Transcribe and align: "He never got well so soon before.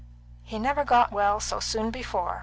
"He 0.41 0.57
never 0.57 0.83
got 0.83 1.11
well 1.11 1.39
so 1.39 1.59
soon 1.59 1.91
before. 1.91 2.39